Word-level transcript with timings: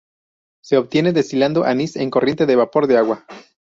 Se 0.63 0.77
obtiene 0.77 1.13
destilando 1.13 1.63
anís 1.63 1.95
en 1.95 2.09
corriente 2.09 2.47
de 2.47 2.55
vapor 2.55 2.87
de 2.87 2.97
agua. 2.97 3.23